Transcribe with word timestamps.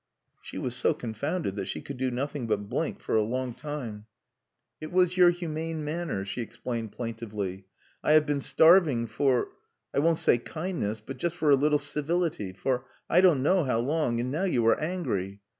She 0.41 0.57
was 0.57 0.75
so 0.75 0.95
confounded 0.95 1.55
that 1.57 1.67
she 1.67 1.79
could 1.79 1.97
do 1.97 2.09
nothing 2.09 2.47
but 2.47 2.67
blink 2.67 2.99
for 2.99 3.15
a 3.15 3.21
long 3.21 3.53
time. 3.53 4.07
"It 4.79 4.91
was 4.91 5.15
your 5.15 5.29
humane 5.29 5.83
manner," 5.85 6.25
she 6.25 6.41
explained 6.41 6.91
plaintively. 6.91 7.67
"I 8.03 8.13
have 8.13 8.25
been 8.25 8.41
starving 8.41 9.05
for, 9.05 9.49
I 9.93 9.99
won't 9.99 10.17
say 10.17 10.39
kindness, 10.39 11.01
but 11.05 11.17
just 11.17 11.35
for 11.35 11.51
a 11.51 11.55
little 11.55 11.77
civility, 11.77 12.51
for 12.51 12.85
I 13.11 13.21
don't 13.21 13.43
know 13.43 13.63
how 13.63 13.77
long. 13.77 14.19
And 14.19 14.31
now 14.31 14.45
you 14.45 14.65
are 14.65 14.79
angry...." 14.79 15.39